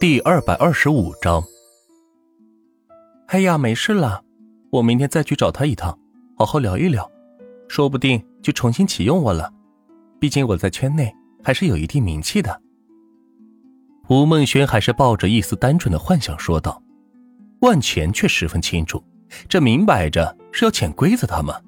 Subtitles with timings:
[0.00, 1.42] 第二百二十五章。
[3.28, 4.22] 哎呀，没事了，
[4.70, 5.96] 我明天再去找他一趟，
[6.36, 7.08] 好好聊一聊，
[7.68, 9.50] 说不定就重新启用我了。
[10.20, 12.60] 毕竟我在圈内还是有一定名气的。
[14.08, 16.82] 吴梦轩还是抱着一丝单纯的幻想说道，
[17.60, 19.02] 万钱却十分清楚，
[19.48, 21.58] 这明摆着是要潜规则他嘛，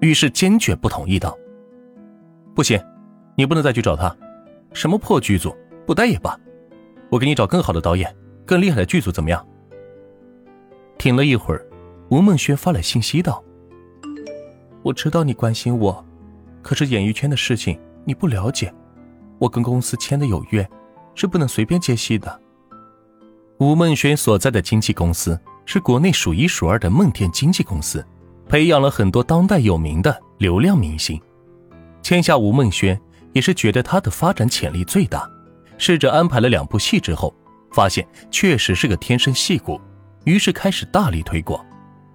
[0.00, 1.36] 于是坚决不同意道
[2.56, 2.82] ：“不行，
[3.36, 4.16] 你不能再去找他，
[4.72, 5.54] 什么破剧组，
[5.86, 6.36] 不待也罢。”
[7.10, 8.14] 我给你找更好的导演，
[8.44, 9.46] 更厉害的剧组，怎么样？
[10.98, 11.64] 停了一会儿，
[12.10, 13.42] 吴梦轩发来信息道
[14.82, 16.04] ：“我知道你关心我，
[16.62, 18.72] 可是演艺圈的事情你不了解，
[19.38, 20.68] 我跟公司签的有约，
[21.14, 22.40] 是不能随便接戏的。”
[23.58, 28.04] 吴梦轩所在的经纪公司是国内数一数二的梦天经纪公司，
[28.48, 31.20] 培养了很多当代有名的流量明星，
[32.02, 33.00] 签下吴梦轩
[33.32, 35.30] 也是觉得他的发展潜力最大。
[35.78, 37.34] 试着安排了两部戏之后，
[37.72, 39.80] 发现确实是个天生戏骨，
[40.24, 41.64] 于是开始大力推广。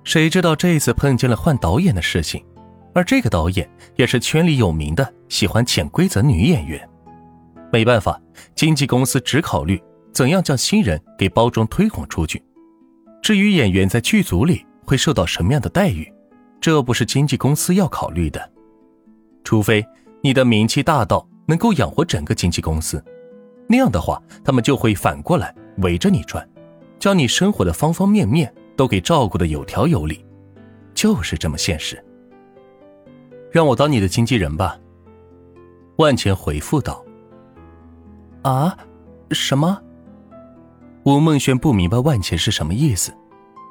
[0.04, 2.44] 谁知道这次碰见了换导演的事情，
[2.94, 6.90] 而这个导演也是圈里有名的喜欢潜规则女演员。
[7.72, 8.20] 没办法，
[8.56, 9.82] 经纪公司只考虑
[10.12, 12.44] 怎样将新人给包装推广出去，
[13.22, 16.12] 至于演员在剧组里会受到什么样的待遇，
[16.60, 18.52] 这不是经纪公司要考虑的。
[19.44, 19.86] 除非
[20.22, 23.04] 你的名气大到能够养活整个经纪公司。
[23.68, 26.48] 那样的话，他们就会反过来围着你转，
[27.00, 30.26] 将你生活的方方面面都给照顾的有条有理，
[30.94, 32.04] 就是这么现实。
[33.52, 34.78] 让我当你的经纪人吧。”
[35.98, 37.04] 万钱回复道。
[38.44, 38.78] “啊，
[39.32, 39.82] 什么？”
[41.04, 43.14] 吴梦轩不明白万钱是什么意思。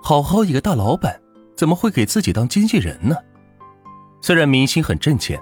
[0.03, 1.21] 好好一个大老板，
[1.57, 3.17] 怎么会给自己当经纪人呢？
[4.23, 5.39] 虽然明星很挣钱，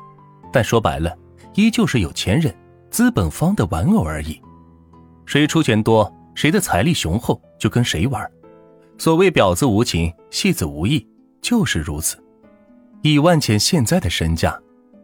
[0.52, 1.16] 但说白了，
[1.54, 2.54] 依旧是有钱人、
[2.90, 4.40] 资本方的玩偶而已。
[5.26, 8.28] 谁出钱多，谁的财力雄厚，就跟谁玩。
[8.96, 11.06] 所谓婊子无情，戏子无义，
[11.40, 12.22] 就是如此。
[13.02, 14.58] 以万钱现在的身价，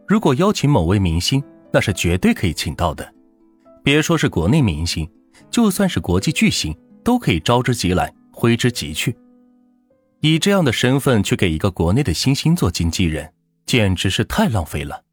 [0.07, 1.41] 如果邀请某位明星，
[1.71, 3.13] 那是绝对可以请到的。
[3.83, 5.09] 别说是国内明星，
[5.49, 9.15] 就算是国际巨星，都可以招之即来，挥之即去。
[10.21, 13.31] 以这样的身份去给一个国内的新星做经纪人，
[13.65, 15.03] 简直是太浪费了。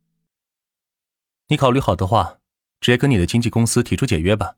[1.48, 2.38] 你考虑好的话，
[2.82, 4.56] 直接跟你的经纪公司提出解约吧。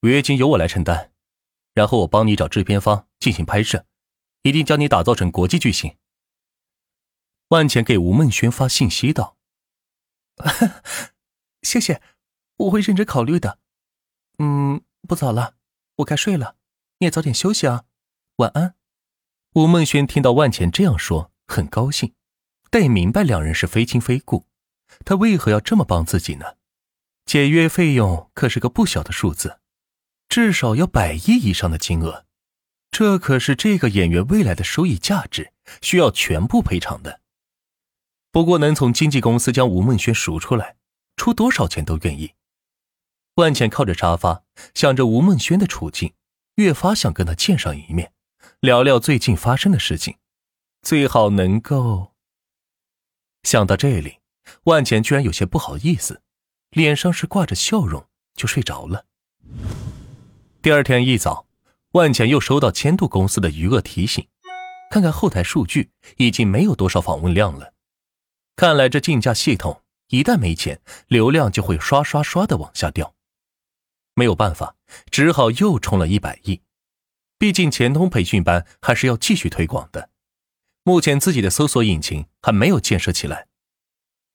[0.00, 1.10] 违约金由我来承担，
[1.74, 3.84] 然后我帮你找制片方进行拍摄，
[4.42, 5.96] 一定将你打造成国际巨星。
[7.48, 9.36] 万钱给吴梦轩发信息道
[11.62, 12.00] ：“谢谢，
[12.56, 13.58] 我会认真考虑的。
[14.38, 15.56] 嗯，不早了，
[15.96, 16.56] 我该睡了，
[17.00, 17.84] 你也早点休息啊，
[18.36, 18.76] 晚安。”
[19.54, 22.14] 吴梦轩听到万钱这样说，很高兴，
[22.70, 24.46] 但也明白两人是非亲非故，
[25.04, 26.59] 他为何要这么帮自己呢？
[27.30, 29.60] 解约费用可是个不小的数字。
[30.28, 32.26] 至少要百亿以上的金额，
[32.90, 37.20] 这可是这个演员未来的收益价值，需要全部赔偿的。
[38.32, 40.74] 不过能从经纪公司将吴梦轩赎出来，
[41.14, 42.32] 出多少钱都愿意。
[43.36, 44.42] 万茜靠着沙发，
[44.74, 46.12] 想着吴梦轩的处境，
[46.56, 48.12] 越发想跟他见上一面，
[48.58, 50.16] 聊聊最近发生的事情，
[50.82, 52.12] 最好能够。
[53.44, 54.18] 想到这里，
[54.64, 56.22] 万茜居然有些不好意思，
[56.70, 59.06] 脸上是挂着笑容，就睡着了。
[60.62, 61.46] 第二天一早，
[61.92, 64.26] 万钱又收到千度公司的余额提醒，
[64.90, 67.74] 看看后台数据，已经没有多少访问量了。
[68.54, 73.14] 看来这竞价系统一旦没钱，流量就会刷刷刷的往下掉。
[74.14, 74.76] 没有办法，
[75.10, 76.60] 只好又充了一百亿。
[77.38, 80.10] 毕竟钱通培训班还是要继续推广的。
[80.84, 83.46] 目前自己的搜索引擎还没有建设起来。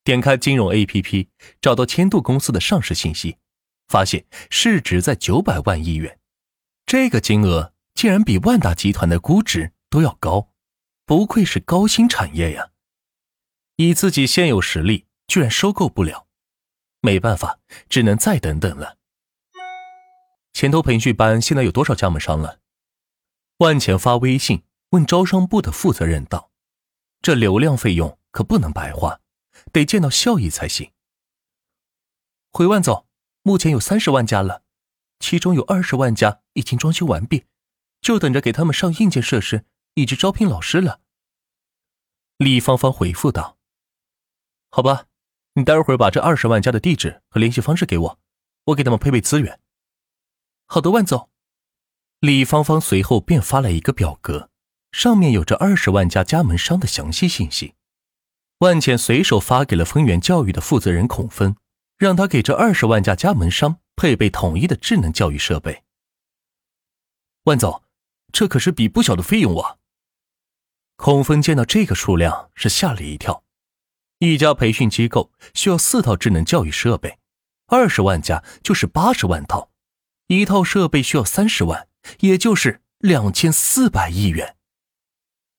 [0.05, 1.27] 点开金融 APP，
[1.59, 3.39] 找到千度公司的上市信息。
[3.87, 6.19] 发现市值在九百万亿元，
[6.87, 10.51] 这个金额竟然比万达集团的估值都要高，
[11.05, 12.71] 不愧是高新产业呀！
[13.75, 16.25] 以自己现有实力，居然收购不了，
[17.01, 18.97] 没办法，只能再等等了。
[20.53, 22.59] 前头培训班现在有多少加盟商了？
[23.57, 26.49] 万钱发微信问招商部的负责人道
[27.21, 29.19] ：“这流量费用可不能白花，
[29.71, 30.91] 得见到效益才行。”
[32.51, 33.05] 回万总。
[33.47, 34.63] 目前有三十万家了，
[35.19, 37.45] 其中有二十万家已经装修完毕，
[38.01, 40.99] 就等着给他们上硬件设施以及招聘老师了。
[42.37, 43.59] 李芳芳回复道
[44.71, 45.05] ：“好吧，
[45.53, 48.19] 你待会儿把这二十万家的地址和联系方式给我，
[48.63, 49.59] 我给他们配备资源。”
[50.65, 51.29] 好的，万总。
[52.21, 54.49] 李芳芳随后便发来一个表格，
[54.91, 57.75] 上面有着二十万家加盟商的详细信息。
[58.65, 61.55] 万茜随手发给了丰源教育的负责人孔芬。
[61.97, 65.83] 让他给这二十万家加盟商配备统一的智能教育设备。
[67.43, 67.83] 万总，
[68.33, 69.77] 这可是笔不小的费用啊！
[70.97, 73.43] 孔峰见到这个数量是吓了一跳。
[74.19, 77.17] 一家培训机构需要四套智能教育设备，
[77.67, 79.69] 二十万加就是八十万套，
[80.27, 81.87] 一套设备需要三十万，
[82.19, 84.57] 也就是两千四百亿元。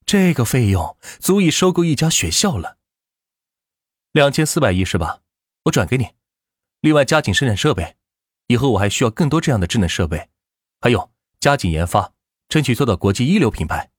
[0.05, 2.76] 这个费用足以收购一家学校了。
[4.17, 5.21] 两千四百亿是吧？
[5.65, 6.15] 我转给你。
[6.81, 7.97] 另外加紧生产设备，
[8.47, 10.31] 以后我还需要更多这样的智能设备，
[10.81, 12.15] 还有加紧研发，
[12.49, 13.91] 争取做到国际一流品牌。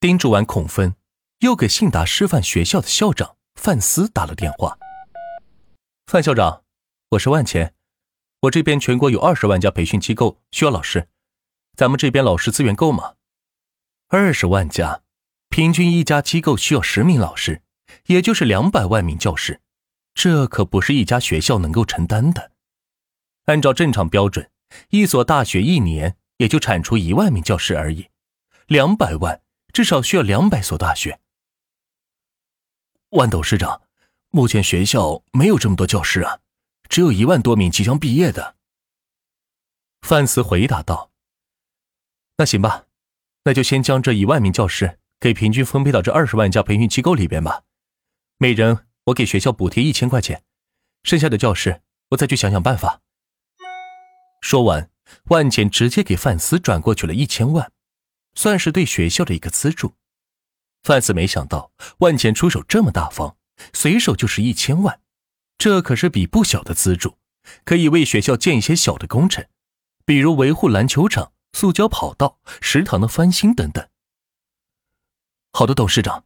[0.00, 0.94] 叮嘱完孔芬，
[1.40, 3.36] 又给信达师范学校的校长。
[3.56, 4.78] 范思打了电话。
[6.06, 6.64] 范校长，
[7.10, 7.74] 我是万钱，
[8.40, 11.08] 我这边全国有二十万家培训机构需要老师，
[11.76, 13.16] 咱们这边老师资源够吗？
[14.08, 15.02] 二十万家，
[15.50, 17.60] 平均一家机构需要十名老师，
[18.08, 19.60] 也就是两百万名教师，
[20.14, 22.52] 这可不是一家学校能够承担的。
[23.44, 24.50] 按照正常标准，
[24.88, 28.08] 一所大学一年也就产出一万名教师而已，
[28.66, 29.42] 两百万
[29.74, 31.20] 至少需要两百所大学。
[33.10, 33.82] 万董事长，
[34.30, 36.40] 目前学校没有这么多教师啊，
[36.88, 38.56] 只有一万多名即将毕业的。
[40.00, 41.10] 范思回答道
[42.38, 42.86] ：“那行吧，
[43.44, 47.64] 那就先将这一万名教师给平均分配到这二十万家培训机构里边吧。
[48.40, 50.44] 每人我给学校补贴一千块钱，
[51.02, 53.02] 剩下的教室我再去想想办法。”
[54.40, 54.88] 说完，
[55.24, 57.72] 万钱直接给范思转过去了一千万，
[58.34, 59.94] 算是对学校的一个资助。
[60.84, 63.36] 范思没想到万钱出手这么大方，
[63.72, 65.00] 随手就是一千万，
[65.58, 67.18] 这可是笔不小的资助，
[67.64, 69.44] 可以为学校建一些小的工程，
[70.04, 73.88] 比如维护篮球场、塑胶跑道、食堂的翻新等等。
[75.52, 76.24] 好的，董事长，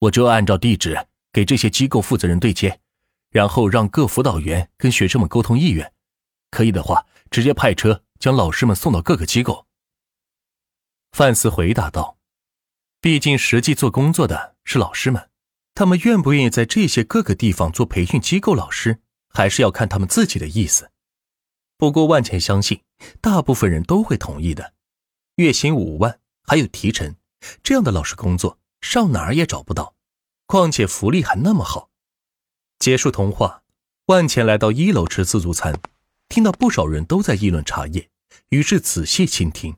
[0.00, 2.80] 我就按照地址给这些机构负责人对接，
[3.30, 5.92] 然后让各辅导员跟学生们沟通意愿，
[6.50, 9.66] 可以的话，直接派车将老师们送到各个机构。
[11.12, 12.18] 范思回答道。
[13.00, 15.28] 毕竟，实际做工作的是老师们，
[15.74, 20.92] 他们愿不愿意在这些各个地方做培训机构老师，还是要看他们自己的意思。
[21.76, 22.80] 不过，万茜相信，
[23.20, 24.74] 大部分人都会同意的。
[25.34, 27.16] 月薪五万，还有提成，
[27.64, 29.96] 这样的老师工作上哪儿也找不到，
[30.52, 31.88] 况且福利还那么好。
[32.78, 33.62] 结束通话，
[34.08, 35.80] 万钱来到一楼吃自助餐，
[36.28, 38.10] 听到不少人都在议论茶叶，
[38.50, 39.74] 于是仔细倾听。